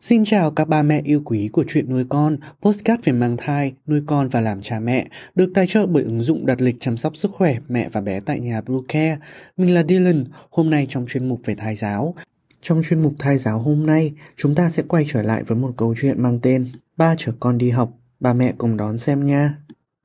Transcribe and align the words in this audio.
Xin 0.00 0.24
chào 0.24 0.50
các 0.50 0.68
ba 0.68 0.82
mẹ 0.82 1.00
yêu 1.04 1.22
quý 1.24 1.48
của 1.52 1.64
chuyện 1.68 1.90
nuôi 1.90 2.04
con, 2.08 2.36
postcard 2.62 3.04
về 3.04 3.12
mang 3.12 3.36
thai, 3.36 3.74
nuôi 3.86 4.02
con 4.06 4.28
và 4.28 4.40
làm 4.40 4.62
cha 4.62 4.80
mẹ, 4.80 5.06
được 5.34 5.50
tài 5.54 5.66
trợ 5.66 5.86
bởi 5.86 6.02
ứng 6.02 6.20
dụng 6.20 6.46
đặt 6.46 6.60
lịch 6.60 6.76
chăm 6.80 6.96
sóc 6.96 7.16
sức 7.16 7.30
khỏe 7.30 7.56
mẹ 7.68 7.88
và 7.92 8.00
bé 8.00 8.20
tại 8.20 8.40
nhà 8.40 8.60
Blue 8.60 8.80
Care. 8.88 9.18
Mình 9.56 9.74
là 9.74 9.82
Dylan, 9.88 10.24
hôm 10.50 10.70
nay 10.70 10.86
trong 10.90 11.06
chuyên 11.08 11.28
mục 11.28 11.40
về 11.44 11.54
thai 11.54 11.74
giáo. 11.74 12.14
Trong 12.62 12.82
chuyên 12.88 13.02
mục 13.02 13.12
thai 13.18 13.38
giáo 13.38 13.58
hôm 13.58 13.86
nay, 13.86 14.12
chúng 14.36 14.54
ta 14.54 14.70
sẽ 14.70 14.82
quay 14.88 15.04
trở 15.08 15.22
lại 15.22 15.42
với 15.42 15.58
một 15.58 15.72
câu 15.76 15.94
chuyện 16.00 16.22
mang 16.22 16.38
tên 16.42 16.66
Ba 16.96 17.14
chở 17.18 17.32
con 17.40 17.58
đi 17.58 17.70
học, 17.70 17.92
ba 18.20 18.32
mẹ 18.32 18.54
cùng 18.58 18.76
đón 18.76 18.98
xem 18.98 19.22
nha. 19.22 19.56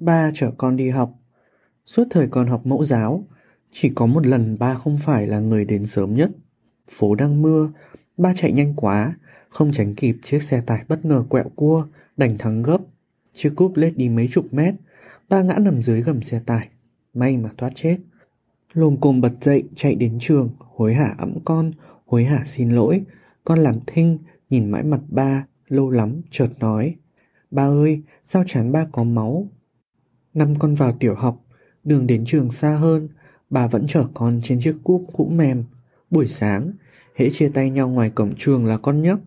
Ba 0.00 0.30
chở 0.34 0.50
con 0.58 0.76
đi 0.76 0.88
học. 0.88 1.14
Suốt 1.86 2.04
thời 2.10 2.28
con 2.28 2.46
học 2.46 2.66
mẫu 2.66 2.84
giáo, 2.84 3.24
chỉ 3.72 3.92
có 3.94 4.06
một 4.06 4.26
lần 4.26 4.56
ba 4.58 4.74
không 4.74 4.98
phải 5.04 5.26
là 5.26 5.40
người 5.40 5.64
đến 5.64 5.86
sớm 5.86 6.14
nhất. 6.14 6.30
Phố 6.90 7.14
đang 7.14 7.42
mưa, 7.42 7.70
ba 8.16 8.32
chạy 8.34 8.52
nhanh 8.52 8.74
quá, 8.76 9.14
không 9.48 9.72
tránh 9.72 9.94
kịp 9.94 10.16
chiếc 10.22 10.42
xe 10.42 10.62
tải 10.66 10.84
bất 10.88 11.04
ngờ 11.04 11.24
quẹo 11.28 11.48
cua, 11.54 11.86
đành 12.16 12.38
thắng 12.38 12.62
gấp. 12.62 12.78
Chiếc 13.34 13.52
cúp 13.56 13.76
lết 13.76 13.96
đi 13.96 14.08
mấy 14.08 14.28
chục 14.28 14.44
mét, 14.50 14.74
ba 15.28 15.42
ngã 15.42 15.54
nằm 15.58 15.82
dưới 15.82 16.02
gầm 16.02 16.22
xe 16.22 16.40
tải. 16.46 16.68
May 17.14 17.36
mà 17.36 17.50
thoát 17.56 17.70
chết. 17.74 17.98
Lồm 18.72 19.00
cồm 19.00 19.20
bật 19.20 19.32
dậy 19.40 19.64
chạy 19.76 19.94
đến 19.94 20.18
trường, 20.20 20.50
hối 20.58 20.94
hả 20.94 21.14
ẵm 21.18 21.34
con, 21.44 21.72
hối 22.06 22.24
hả 22.24 22.42
xin 22.46 22.70
lỗi. 22.70 23.02
Con 23.44 23.58
làm 23.58 23.78
thinh, 23.86 24.18
nhìn 24.50 24.70
mãi 24.70 24.82
mặt 24.82 25.00
ba, 25.08 25.46
lâu 25.68 25.90
lắm, 25.90 26.20
chợt 26.30 26.48
nói. 26.58 26.96
Ba 27.50 27.62
ơi, 27.62 28.02
sao 28.24 28.44
chán 28.46 28.72
ba 28.72 28.86
có 28.92 29.04
máu, 29.04 29.48
Năm 30.34 30.54
con 30.58 30.74
vào 30.74 30.92
tiểu 30.92 31.14
học, 31.14 31.44
đường 31.84 32.06
đến 32.06 32.24
trường 32.26 32.50
xa 32.50 32.76
hơn, 32.76 33.08
bà 33.50 33.66
vẫn 33.66 33.86
chở 33.88 34.04
con 34.14 34.40
trên 34.42 34.60
chiếc 34.60 34.76
cúp 34.84 35.04
cũ 35.12 35.24
mềm. 35.24 35.64
Buổi 36.10 36.28
sáng, 36.28 36.72
hễ 37.16 37.30
chia 37.30 37.48
tay 37.48 37.70
nhau 37.70 37.88
ngoài 37.88 38.10
cổng 38.10 38.32
trường 38.38 38.66
là 38.66 38.78
con 38.78 39.02
nhắc. 39.02 39.18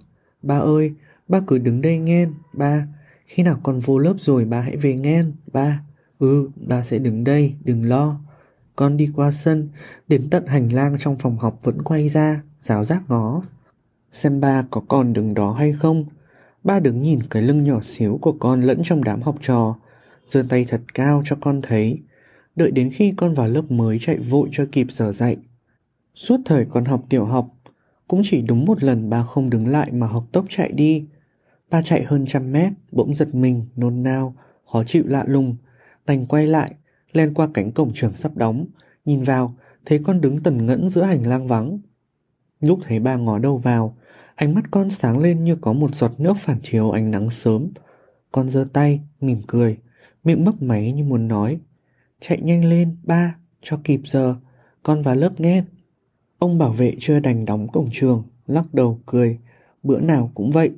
Ba 0.42 0.58
ơi, 0.58 0.94
ba 1.28 1.40
cứ 1.48 1.58
đứng 1.58 1.82
đây 1.82 1.98
nghe, 1.98 2.28
ba. 2.54 2.88
Khi 3.26 3.44
nào 3.44 3.60
con 3.64 3.80
vô 3.80 3.98
lớp 3.98 4.14
rồi 4.20 4.46
ba 4.46 4.62
hãy 4.62 4.78
về 4.78 4.96
nghe, 4.96 5.24
ba. 5.54 5.82
Ừ, 6.20 6.50
ba 6.56 6.84
sẽ 6.84 7.00
đứng 7.00 7.24
đây, 7.24 7.54
đừng 7.64 7.86
lo. 7.86 8.20
Con 8.76 8.98
đi 8.98 9.10
qua 9.16 9.32
sân, 9.32 9.70
đến 10.08 10.30
tận 10.30 10.46
hành 10.46 10.74
lang 10.74 10.96
trong 11.00 11.18
phòng 11.18 11.38
học 11.38 11.60
vẫn 11.64 11.82
quay 11.82 12.10
ra, 12.10 12.42
giáo 12.62 12.86
giác 12.86 13.04
ngó. 13.08 13.42
Xem 14.12 14.40
ba 14.40 14.64
có 14.72 14.82
còn 14.88 15.14
đứng 15.14 15.34
đó 15.34 15.54
hay 15.54 15.74
không. 15.74 16.06
Ba 16.64 16.80
đứng 16.80 17.02
nhìn 17.02 17.20
cái 17.24 17.42
lưng 17.42 17.64
nhỏ 17.64 17.80
xíu 17.82 18.20
của 18.22 18.36
con 18.40 18.62
lẫn 18.62 18.82
trong 18.84 19.04
đám 19.04 19.22
học 19.22 19.36
trò 19.42 19.76
giơ 20.28 20.44
tay 20.50 20.66
thật 20.68 20.82
cao 20.94 21.22
cho 21.26 21.38
con 21.42 21.62
thấy, 21.62 22.00
đợi 22.56 22.72
đến 22.72 22.92
khi 22.94 23.14
con 23.18 23.34
vào 23.34 23.48
lớp 23.48 23.72
mới 23.72 23.98
chạy 24.00 24.18
vội 24.18 24.50
cho 24.52 24.66
kịp 24.72 24.88
giờ 24.90 25.12
dạy. 25.12 25.38
Suốt 26.16 26.38
thời 26.46 26.66
con 26.66 26.86
học 26.86 27.06
tiểu 27.10 27.26
học, 27.26 27.48
cũng 28.08 28.22
chỉ 28.24 28.42
đúng 28.42 28.66
một 28.66 28.84
lần 28.84 29.10
ba 29.10 29.24
không 29.24 29.50
đứng 29.50 29.68
lại 29.68 29.92
mà 29.92 30.08
học 30.08 30.24
tốc 30.32 30.46
chạy 30.50 30.72
đi. 30.72 31.06
Ba 31.70 31.82
chạy 31.82 32.04
hơn 32.04 32.26
trăm 32.28 32.52
mét, 32.52 32.74
bỗng 32.92 33.16
giật 33.16 33.36
mình, 33.36 33.66
nôn 33.76 34.04
nao, 34.04 34.36
khó 34.72 34.84
chịu 34.84 35.04
lạ 35.08 35.24
lùng, 35.28 35.56
đành 36.06 36.26
quay 36.26 36.48
lại, 36.48 36.74
len 37.14 37.34
qua 37.34 37.48
cánh 37.54 37.72
cổng 37.72 37.92
trường 37.94 38.16
sắp 38.16 38.32
đóng, 38.36 38.66
nhìn 39.06 39.24
vào, 39.24 39.56
thấy 39.86 40.00
con 40.04 40.22
đứng 40.22 40.44
tần 40.44 40.66
ngẫn 40.66 40.90
giữa 40.90 41.04
hành 41.04 41.28
lang 41.28 41.48
vắng. 41.48 41.80
Lúc 42.60 42.80
thấy 42.84 43.00
ba 43.00 43.16
ngó 43.16 43.40
đầu 43.40 43.58
vào, 43.58 43.98
ánh 44.36 44.54
mắt 44.54 44.64
con 44.72 44.90
sáng 44.90 45.20
lên 45.20 45.44
như 45.44 45.56
có 45.56 45.74
một 45.74 45.96
giọt 45.96 46.12
nước 46.18 46.34
phản 46.38 46.58
chiếu 46.64 46.92
ánh 46.92 47.12
nắng 47.12 47.30
sớm. 47.30 47.70
Con 48.32 48.50
giơ 48.50 48.66
tay, 48.74 49.02
mỉm 49.22 49.42
cười, 49.48 49.78
miệng 50.24 50.46
mấp 50.46 50.62
máy 50.62 50.92
như 50.92 51.04
muốn 51.04 51.28
nói. 51.28 51.60
Chạy 52.20 52.40
nhanh 52.42 52.66
lên, 52.66 52.96
ba, 53.04 53.36
cho 53.62 53.80
kịp 53.84 54.02
giờ, 54.06 54.36
con 54.84 55.02
vào 55.02 55.16
lớp 55.16 55.40
nghe. 55.40 55.64
Ông 56.40 56.58
bảo 56.58 56.72
vệ 56.72 56.96
chưa 57.00 57.20
đành 57.20 57.46
đóng 57.46 57.68
cổng 57.68 57.90
trường, 57.92 58.24
lắc 58.48 58.74
đầu 58.74 59.00
cười, 59.06 59.40
bữa 59.84 60.00
nào 60.00 60.32
cũng 60.34 60.52
vậy. 60.52 60.72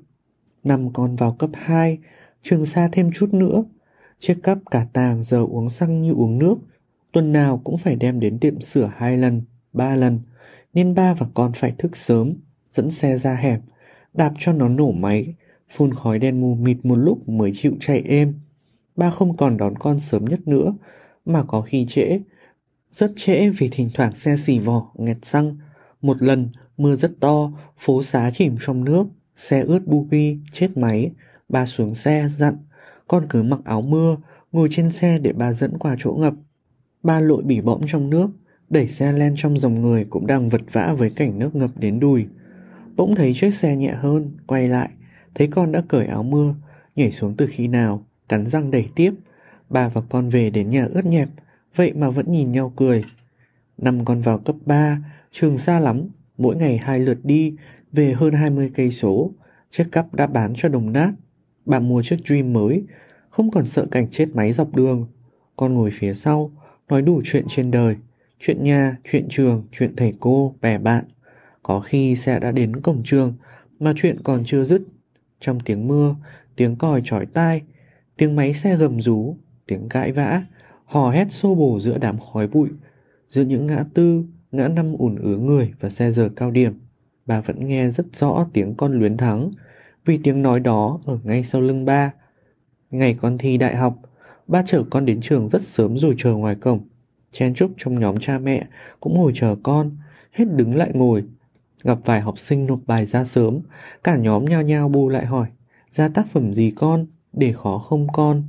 Năm 0.64 0.94
con 0.94 1.16
vào 1.16 1.34
cấp 1.34 1.50
2, 1.54 1.98
trường 2.42 2.66
xa 2.66 2.90
thêm 2.92 3.12
chút 3.14 3.34
nữa. 3.34 3.64
Chiếc 4.20 4.38
cắp 4.44 4.58
cả 4.72 4.88
tàng 4.94 5.24
giờ 5.24 5.46
uống 5.50 5.70
xăng 5.70 6.02
như 6.02 6.14
uống 6.14 6.40
nước, 6.40 6.56
tuần 7.12 7.32
nào 7.32 7.62
cũng 7.64 7.78
phải 7.78 7.96
đem 7.96 8.20
đến 8.20 8.40
tiệm 8.40 8.62
sửa 8.62 8.92
hai 8.96 9.18
lần, 9.18 9.42
ba 9.74 9.96
lần, 9.96 10.20
nên 10.74 10.96
ba 10.96 11.14
và 11.14 11.28
con 11.34 11.52
phải 11.56 11.74
thức 11.78 11.98
sớm, 11.98 12.34
dẫn 12.72 12.92
xe 12.92 13.18
ra 13.18 13.36
hẻm, 13.36 13.60
đạp 14.14 14.34
cho 14.40 14.54
nó 14.54 14.68
nổ 14.70 14.92
máy, 14.92 15.34
phun 15.70 15.94
khói 15.94 16.20
đen 16.20 16.42
mù 16.42 16.56
mịt 16.56 16.78
một 16.84 16.96
lúc 16.96 17.30
mới 17.30 17.52
chịu 17.54 17.74
chạy 17.80 18.02
êm 18.02 18.34
ba 18.96 19.10
không 19.10 19.38
còn 19.38 19.58
đón 19.58 19.74
con 19.80 20.00
sớm 20.00 20.26
nhất 20.26 20.48
nữa, 20.48 20.74
mà 21.26 21.44
có 21.44 21.62
khi 21.62 21.86
trễ. 21.86 22.20
Rất 22.92 23.12
trễ 23.16 23.50
vì 23.50 23.70
thỉnh 23.72 23.90
thoảng 23.94 24.14
xe 24.14 24.38
xì 24.38 24.60
vỏ, 24.60 24.92
nghẹt 24.96 25.18
xăng. 25.22 25.58
Một 26.02 26.22
lần, 26.22 26.50
mưa 26.78 26.96
rất 26.96 27.12
to, 27.20 27.52
phố 27.78 28.04
xá 28.04 28.32
chìm 28.34 28.56
trong 28.62 28.84
nước, 28.84 29.08
xe 29.36 29.62
ướt 29.62 29.88
bu 29.88 30.08
ghi, 30.12 30.38
chết 30.52 30.78
máy. 30.78 31.12
Ba 31.50 31.66
xuống 31.66 31.96
xe, 31.96 32.28
dặn, 32.30 32.56
con 33.08 33.26
cứ 33.30 33.44
mặc 33.44 33.60
áo 33.64 33.82
mưa, 33.82 34.18
ngồi 34.52 34.68
trên 34.72 34.92
xe 34.92 35.18
để 35.18 35.34
ba 35.34 35.54
dẫn 35.54 35.78
qua 35.78 35.96
chỗ 36.00 36.14
ngập. 36.14 36.34
Ba 37.04 37.20
lội 37.20 37.44
bỉ 37.44 37.62
bõm 37.62 37.82
trong 37.88 38.10
nước, 38.10 38.30
đẩy 38.70 38.88
xe 38.88 39.12
len 39.12 39.34
trong 39.38 39.60
dòng 39.60 39.82
người 39.82 40.06
cũng 40.10 40.28
đang 40.28 40.50
vật 40.50 40.62
vã 40.72 40.96
với 40.98 41.10
cảnh 41.10 41.40
nước 41.40 41.56
ngập 41.56 41.78
đến 41.78 42.00
đùi. 42.00 42.26
Bỗng 42.96 43.16
thấy 43.16 43.34
chiếc 43.36 43.54
xe 43.54 43.76
nhẹ 43.76 43.92
hơn, 43.92 44.32
quay 44.48 44.68
lại, 44.68 44.90
thấy 45.36 45.48
con 45.48 45.72
đã 45.72 45.84
cởi 45.88 46.08
áo 46.08 46.24
mưa, 46.24 46.56
nhảy 46.96 47.12
xuống 47.12 47.34
từ 47.38 47.48
khi 47.50 47.68
nào, 47.68 48.06
cắn 48.30 48.46
răng 48.46 48.72
đẩy 48.72 48.90
tiếp. 48.96 49.14
Bà 49.70 49.88
và 49.88 50.02
con 50.10 50.30
về 50.30 50.50
đến 50.50 50.70
nhà 50.70 50.88
ướt 50.94 51.06
nhẹp, 51.06 51.30
vậy 51.76 51.94
mà 51.94 52.10
vẫn 52.10 52.32
nhìn 52.32 52.52
nhau 52.52 52.74
cười. 52.76 53.04
Năm 53.78 54.06
con 54.06 54.22
vào 54.22 54.38
cấp 54.38 54.56
3, 54.66 54.98
trường 55.32 55.58
xa 55.58 55.80
lắm, 55.80 56.08
mỗi 56.38 56.56
ngày 56.56 56.80
hai 56.84 57.00
lượt 57.00 57.18
đi, 57.24 57.56
về 57.92 58.14
hơn 58.14 58.34
20 58.34 58.72
cây 58.76 58.92
số. 58.92 59.32
Chiếc 59.70 59.86
cắp 59.92 60.14
đã 60.14 60.28
bán 60.28 60.54
cho 60.56 60.70
đồng 60.70 60.94
nát. 60.94 61.12
Bà 61.66 61.80
mua 61.80 62.04
chiếc 62.04 62.18
Dream 62.26 62.54
mới, 62.54 62.84
không 63.30 63.52
còn 63.52 63.66
sợ 63.66 63.86
cảnh 63.92 64.08
chết 64.12 64.28
máy 64.34 64.54
dọc 64.54 64.76
đường. 64.76 65.08
Con 65.56 65.74
ngồi 65.74 65.92
phía 65.94 66.14
sau, 66.14 66.52
nói 66.90 67.02
đủ 67.02 67.22
chuyện 67.26 67.46
trên 67.48 67.72
đời. 67.72 67.96
Chuyện 68.40 68.64
nhà, 68.64 68.98
chuyện 69.12 69.28
trường, 69.30 69.64
chuyện 69.72 69.96
thầy 69.96 70.14
cô, 70.20 70.56
bè 70.62 70.78
bạn. 70.78 71.06
Có 71.64 71.80
khi 71.80 72.16
xe 72.16 72.40
đã 72.40 72.52
đến 72.52 72.82
cổng 72.82 73.02
trường, 73.04 73.34
mà 73.80 73.94
chuyện 73.96 74.24
còn 74.24 74.44
chưa 74.46 74.64
dứt. 74.64 74.82
Trong 75.40 75.60
tiếng 75.60 75.88
mưa, 75.88 76.16
tiếng 76.56 76.76
còi 76.76 77.02
chói 77.06 77.26
tai, 77.26 77.62
Tiếng 78.18 78.36
máy 78.36 78.54
xe 78.54 78.78
gầm 78.78 79.02
rú, 79.02 79.38
tiếng 79.68 79.90
cãi 79.90 80.12
vã, 80.12 80.44
hò 80.86 81.10
hét 81.10 81.32
xô 81.32 81.56
bồ 81.56 81.80
giữa 81.80 81.98
đám 81.98 82.20
khói 82.20 82.48
bụi, 82.48 82.70
giữa 83.28 83.42
những 83.42 83.68
ngã 83.68 83.84
tư, 83.94 84.24
ngã 84.52 84.68
năm 84.68 84.94
ùn 84.98 85.16
ứ 85.16 85.38
người 85.38 85.74
và 85.80 85.90
xe 85.90 86.12
giờ 86.12 86.30
cao 86.36 86.52
điểm. 86.52 86.80
Bà 87.26 87.42
vẫn 87.42 87.68
nghe 87.68 87.90
rất 87.92 88.06
rõ 88.14 88.46
tiếng 88.54 88.76
con 88.76 89.00
luyến 89.00 89.18
thắng, 89.18 89.52
vì 90.06 90.20
tiếng 90.24 90.42
nói 90.42 90.60
đó 90.60 91.00
ở 91.06 91.20
ngay 91.24 91.44
sau 91.44 91.62
lưng 91.62 91.86
ba. 91.86 92.14
Ngày 92.92 93.18
con 93.22 93.38
thi 93.38 93.58
đại 93.58 93.76
học, 93.76 93.98
ba 94.48 94.64
chở 94.66 94.84
con 94.90 95.06
đến 95.06 95.22
trường 95.22 95.50
rất 95.50 95.62
sớm 95.62 95.98
rồi 95.98 96.16
chờ 96.18 96.34
ngoài 96.34 96.56
cổng. 96.56 96.80
Chen 97.32 97.54
chúc 97.54 97.72
trong 97.78 98.00
nhóm 98.00 98.20
cha 98.20 98.40
mẹ 98.40 98.68
cũng 99.00 99.14
ngồi 99.14 99.32
chờ 99.36 99.56
con, 99.64 99.92
hết 100.32 100.46
đứng 100.56 100.76
lại 100.76 100.92
ngồi. 100.94 101.24
Gặp 101.84 101.98
vài 102.06 102.22
học 102.22 102.40
sinh 102.40 102.66
nộp 102.66 102.80
bài 102.86 103.06
ra 103.06 103.24
sớm, 103.24 103.60
cả 104.04 104.18
nhóm 104.18 104.46
nhao 104.46 104.62
nhao 104.62 104.90
bu 104.90 105.10
lại 105.10 105.26
hỏi, 105.26 105.48
ra 105.92 106.08
tác 106.08 106.28
phẩm 106.34 106.54
gì 106.54 106.72
con? 106.76 107.06
Để 107.38 107.54
khó 107.54 107.78
không 107.78 108.08
con. 108.14 108.44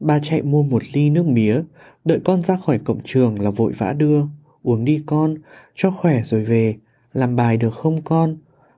Ba 0.00 0.18
chạy 0.22 0.42
mua 0.42 0.62
một 0.62 0.82
ly 0.92 1.10
nước 1.10 1.26
mía, 1.26 1.62
đợi 2.04 2.20
con 2.24 2.42
ra 2.42 2.56
khỏi 2.56 2.78
cổng 2.78 3.00
trường 3.04 3.40
là 3.40 3.50
vội 3.50 3.72
vã 3.72 3.92
đưa, 3.92 4.22
uống 4.62 4.84
đi 4.84 5.02
con, 5.06 5.34
cho 5.74 5.90
khỏe 5.90 6.22
rồi 6.24 6.44
về, 6.44 6.76
làm 7.12 7.36
bài 7.36 7.56
được 7.56 7.74
không 7.74 8.02
con? 8.02 8.36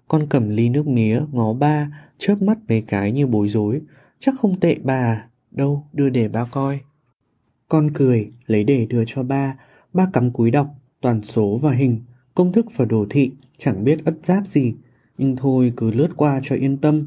Con 0.09 0.27
cầm 0.31 0.49
ly 0.49 0.69
nước 0.69 0.87
mía, 0.87 1.21
ngó 1.33 1.53
ba, 1.53 2.05
chớp 2.19 2.43
mắt 2.43 2.59
mấy 2.69 2.81
cái 2.81 3.13
như 3.13 3.27
bối 3.27 3.49
rối, 3.49 3.81
chắc 4.21 4.35
không 4.41 4.61
tệ 4.61 4.77
bà, 4.83 5.25
đâu, 5.51 5.87
đưa 5.93 6.09
để 6.09 6.29
ba 6.29 6.45
coi. 6.45 6.81
Con 7.69 7.91
cười, 7.95 8.29
lấy 8.47 8.65
để 8.65 8.87
đưa 8.87 9.05
cho 9.07 9.23
ba, 9.23 9.57
ba 9.93 10.09
cắm 10.13 10.31
cúi 10.31 10.51
đọc, 10.51 10.75
toàn 11.01 11.23
số 11.23 11.59
và 11.63 11.73
hình, 11.73 12.01
công 12.35 12.53
thức 12.53 12.67
và 12.77 12.85
đồ 12.85 13.07
thị, 13.11 13.33
chẳng 13.59 13.85
biết 13.85 14.05
ất 14.05 14.15
giáp 14.23 14.47
gì, 14.47 14.75
nhưng 15.19 15.37
thôi 15.37 15.73
cứ 15.77 15.91
lướt 15.91 16.09
qua 16.17 16.41
cho 16.43 16.57
yên 16.57 16.77
tâm. 16.77 17.07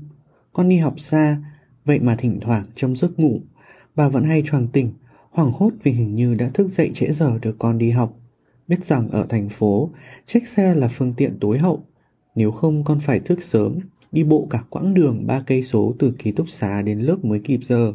Con 0.53 0.69
đi 0.69 0.77
học 0.77 0.99
xa, 0.99 1.37
Vậy 1.85 1.99
mà 1.99 2.15
thỉnh 2.15 2.37
thoảng 2.41 2.65
trong 2.75 2.95
giấc 2.95 3.19
ngủ, 3.19 3.41
bà 3.95 4.09
vẫn 4.09 4.23
hay 4.23 4.43
choàng 4.45 4.67
tỉnh, 4.67 4.93
hoảng 5.29 5.51
hốt 5.51 5.69
vì 5.83 5.91
hình 5.91 6.15
như 6.15 6.35
đã 6.35 6.49
thức 6.49 6.67
dậy 6.67 6.91
trễ 6.93 7.11
giờ 7.11 7.39
đưa 7.41 7.51
con 7.51 7.77
đi 7.77 7.89
học. 7.89 8.17
Biết 8.67 8.85
rằng 8.85 9.09
ở 9.09 9.25
thành 9.29 9.49
phố, 9.49 9.89
chiếc 10.25 10.47
xe 10.47 10.75
là 10.75 10.87
phương 10.87 11.13
tiện 11.17 11.37
tối 11.39 11.59
hậu. 11.59 11.83
Nếu 12.35 12.51
không 12.51 12.83
con 12.83 12.99
phải 12.99 13.19
thức 13.19 13.43
sớm, 13.43 13.79
đi 14.11 14.23
bộ 14.23 14.47
cả 14.49 14.63
quãng 14.69 14.93
đường 14.93 15.27
ba 15.27 15.43
cây 15.47 15.63
số 15.63 15.95
từ 15.99 16.13
ký 16.19 16.31
túc 16.31 16.49
xá 16.49 16.81
đến 16.81 16.99
lớp 16.99 17.25
mới 17.25 17.39
kịp 17.39 17.59
giờ. 17.63 17.93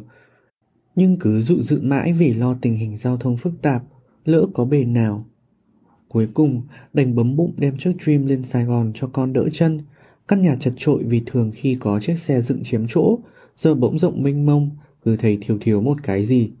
Nhưng 0.95 1.17
cứ 1.19 1.41
dụ 1.41 1.61
dự 1.61 1.81
mãi 1.81 2.13
vì 2.13 2.33
lo 2.33 2.53
tình 2.61 2.75
hình 2.75 2.97
giao 2.97 3.17
thông 3.17 3.37
phức 3.37 3.61
tạp, 3.61 3.83
lỡ 4.25 4.47
có 4.53 4.65
bề 4.65 4.85
nào. 4.85 5.25
Cuối 6.07 6.27
cùng, 6.33 6.61
đành 6.93 7.15
bấm 7.15 7.35
bụng 7.35 7.53
đem 7.57 7.77
chiếc 7.77 7.91
Dream 7.99 8.25
lên 8.25 8.43
Sài 8.43 8.65
Gòn 8.65 8.91
cho 8.95 9.07
con 9.07 9.33
đỡ 9.33 9.49
chân. 9.53 9.81
Căn 10.27 10.41
nhà 10.41 10.57
chật 10.59 10.73
trội 10.77 11.03
vì 11.03 11.21
thường 11.25 11.51
khi 11.55 11.77
có 11.79 11.99
chiếc 11.99 12.19
xe 12.19 12.41
dựng 12.41 12.63
chiếm 12.63 12.85
chỗ, 12.89 13.19
giờ 13.55 13.75
bỗng 13.75 13.99
rộng 13.99 14.23
mênh 14.23 14.45
mông, 14.45 14.69
cứ 15.05 15.15
thấy 15.15 15.37
thiếu 15.41 15.57
thiếu 15.61 15.81
một 15.81 15.97
cái 16.03 16.25
gì. 16.25 16.51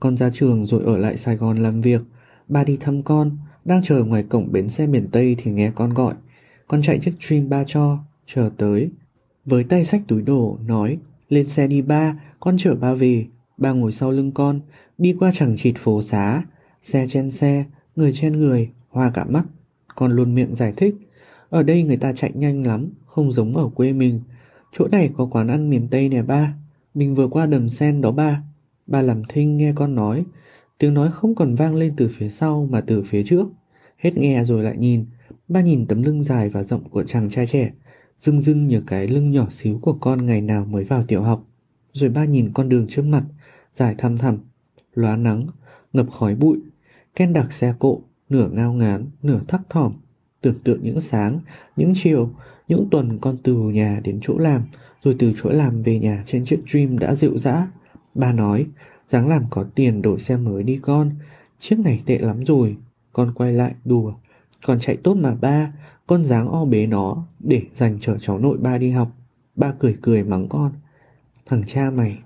Con 0.00 0.16
ra 0.16 0.30
trường 0.34 0.66
rồi 0.66 0.84
ở 0.84 0.96
lại 0.96 1.16
Sài 1.16 1.36
Gòn 1.36 1.58
làm 1.58 1.80
việc, 1.80 2.02
ba 2.48 2.64
đi 2.64 2.76
thăm 2.76 3.02
con, 3.02 3.36
đang 3.64 3.82
chờ 3.82 4.04
ngoài 4.04 4.22
cổng 4.22 4.52
bến 4.52 4.68
xe 4.68 4.86
miền 4.86 5.06
Tây 5.12 5.36
thì 5.38 5.50
nghe 5.50 5.72
con 5.74 5.94
gọi. 5.94 6.14
Con 6.68 6.82
chạy 6.82 6.98
chiếc 6.98 7.12
Dream 7.20 7.48
ba 7.48 7.64
cho, 7.66 7.98
chờ 8.26 8.50
tới. 8.56 8.90
Với 9.44 9.64
tay 9.64 9.84
sách 9.84 10.02
túi 10.08 10.22
đồ, 10.22 10.58
nói, 10.66 10.98
lên 11.28 11.48
xe 11.48 11.66
đi 11.66 11.82
ba, 11.82 12.20
con 12.40 12.56
chở 12.58 12.74
ba 12.74 12.94
về. 12.94 13.26
Ba 13.58 13.72
ngồi 13.72 13.92
sau 13.92 14.10
lưng 14.10 14.30
con, 14.30 14.60
đi 14.98 15.16
qua 15.20 15.30
chẳng 15.34 15.56
chịt 15.58 15.74
phố 15.78 16.02
xá, 16.02 16.42
xe 16.82 17.06
chen 17.08 17.30
xe, 17.30 17.64
người 17.96 18.12
chen 18.12 18.32
người, 18.32 18.70
hoa 18.88 19.10
cả 19.10 19.24
mắt. 19.24 19.44
Con 19.94 20.12
luôn 20.12 20.34
miệng 20.34 20.54
giải 20.54 20.72
thích, 20.76 20.94
ở 21.50 21.62
đây 21.62 21.82
người 21.82 21.96
ta 21.96 22.12
chạy 22.12 22.32
nhanh 22.34 22.66
lắm, 22.66 22.88
không 23.06 23.32
giống 23.32 23.56
ở 23.56 23.68
quê 23.74 23.92
mình. 23.92 24.20
Chỗ 24.72 24.88
này 24.88 25.10
có 25.16 25.26
quán 25.26 25.48
ăn 25.48 25.70
miền 25.70 25.88
Tây 25.88 26.08
nè 26.08 26.22
ba, 26.22 26.54
mình 26.94 27.14
vừa 27.14 27.28
qua 27.28 27.46
đầm 27.46 27.68
sen 27.68 28.00
đó 28.00 28.10
ba. 28.12 28.42
Ba 28.86 29.00
làm 29.00 29.22
thinh 29.28 29.56
nghe 29.56 29.72
con 29.74 29.94
nói, 29.94 30.24
tiếng 30.78 30.94
nói 30.94 31.10
không 31.12 31.34
còn 31.34 31.54
vang 31.54 31.74
lên 31.74 31.92
từ 31.96 32.08
phía 32.16 32.28
sau 32.28 32.68
mà 32.70 32.80
từ 32.80 33.02
phía 33.02 33.22
trước. 33.22 33.46
Hết 33.98 34.16
nghe 34.16 34.44
rồi 34.44 34.62
lại 34.62 34.76
nhìn, 34.76 35.04
ba 35.48 35.60
nhìn 35.60 35.86
tấm 35.86 36.02
lưng 36.02 36.24
dài 36.24 36.48
và 36.48 36.62
rộng 36.62 36.88
của 36.88 37.04
chàng 37.04 37.30
trai 37.30 37.46
trẻ, 37.46 37.72
dưng 38.18 38.40
dưng 38.40 38.66
như 38.66 38.82
cái 38.86 39.08
lưng 39.08 39.30
nhỏ 39.30 39.46
xíu 39.50 39.78
của 39.82 39.92
con 39.92 40.26
ngày 40.26 40.40
nào 40.40 40.64
mới 40.64 40.84
vào 40.84 41.02
tiểu 41.02 41.22
học. 41.22 41.44
Rồi 41.92 42.10
ba 42.10 42.24
nhìn 42.24 42.50
con 42.54 42.68
đường 42.68 42.86
trước 42.88 43.04
mặt, 43.04 43.24
dài 43.74 43.94
thăm 43.98 44.18
thẳm, 44.18 44.38
lóa 44.94 45.16
nắng, 45.16 45.46
ngập 45.92 46.10
khói 46.10 46.34
bụi, 46.34 46.58
Ken 47.16 47.32
đặc 47.32 47.52
xe 47.52 47.74
cộ, 47.78 48.00
nửa 48.28 48.48
ngao 48.48 48.72
ngán, 48.72 49.06
nửa 49.22 49.40
thắc 49.48 49.60
thỏm, 49.70 49.92
tưởng 50.40 50.58
tượng 50.64 50.80
những 50.82 51.00
sáng, 51.00 51.40
những 51.76 51.92
chiều, 51.94 52.30
những 52.72 52.88
tuần 52.90 53.18
con 53.20 53.36
từ 53.42 53.54
nhà 53.54 54.00
đến 54.04 54.18
chỗ 54.22 54.38
làm, 54.38 54.62
rồi 55.02 55.16
từ 55.18 55.32
chỗ 55.36 55.50
làm 55.50 55.82
về 55.82 55.98
nhà 55.98 56.22
trên 56.26 56.44
chiếc 56.44 56.60
Dream 56.68 56.98
đã 56.98 57.14
dịu 57.14 57.38
dã. 57.38 57.68
Ba 58.14 58.32
nói, 58.32 58.66
dáng 59.08 59.28
làm 59.28 59.44
có 59.50 59.64
tiền 59.74 60.02
đổi 60.02 60.18
xe 60.18 60.36
mới 60.36 60.62
đi 60.62 60.78
con, 60.82 61.10
chiếc 61.58 61.78
này 61.78 62.02
tệ 62.06 62.18
lắm 62.18 62.44
rồi. 62.44 62.76
Con 63.12 63.32
quay 63.34 63.52
lại 63.52 63.74
đùa, 63.84 64.14
còn 64.66 64.80
chạy 64.80 64.96
tốt 64.96 65.14
mà 65.14 65.34
ba, 65.34 65.72
con 66.06 66.24
dáng 66.24 66.48
o 66.48 66.64
bế 66.64 66.86
nó 66.86 67.26
để 67.40 67.62
dành 67.74 67.98
chở 68.00 68.18
cháu 68.20 68.38
nội 68.38 68.58
ba 68.58 68.78
đi 68.78 68.90
học. 68.90 69.08
Ba 69.56 69.74
cười 69.78 69.96
cười 70.02 70.24
mắng 70.24 70.48
con. 70.48 70.72
Thằng 71.46 71.62
cha 71.66 71.90
mày 71.90 72.18